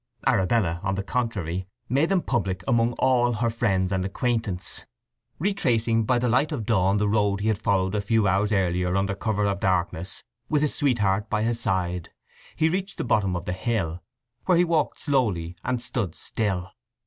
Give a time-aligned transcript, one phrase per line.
[0.25, 4.83] Arabella, on the contrary, made them public among all her friends and acquaintances.
[5.37, 8.95] Retracing by the light of dawn the road he had followed a few hours earlier
[8.95, 12.09] under cover of darkness, with his sweetheart by his side,
[12.55, 14.01] he reached the bottom of the hill,
[14.45, 16.71] where he walked slowly, and stood still.